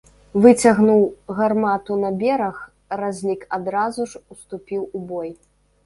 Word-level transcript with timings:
Выцягнуў 0.45 1.03
гармату 1.41 1.99
на 2.05 2.11
бераг, 2.25 2.55
разлік 3.05 3.41
адразу 3.61 4.11
ж 4.11 4.27
уступіў 4.35 4.81
у 4.95 5.09
бой. 5.11 5.29